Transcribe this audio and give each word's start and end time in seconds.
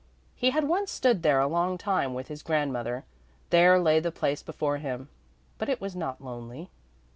He 0.35 0.49
had 0.49 0.67
once 0.67 0.89
stood 0.89 1.21
there 1.21 1.39
a 1.39 1.45
long 1.47 1.77
time 1.77 2.15
with 2.15 2.27
his 2.27 2.41
grandmother. 2.41 3.05
There 3.51 3.77
lay 3.79 3.99
the 3.99 4.11
place 4.11 4.41
before 4.41 4.77
him, 4.77 5.09
but 5.59 5.69
it 5.69 5.79
was 5.79 5.95
not 5.95 6.19
lonely. 6.23 6.71